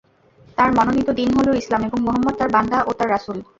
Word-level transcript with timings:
তার 0.57 0.69
মনোনীত 0.77 1.09
দীন 1.09 1.29
হলো 1.37 1.51
ইসলাম 1.53 1.81
এবং 1.83 1.99
মুহাম্মদ 2.01 2.33
তাঁর 2.37 2.49
বান্দা 2.51 2.77
ও 2.87 2.91
তাঁর 2.93 3.09
রাসূল। 3.09 3.37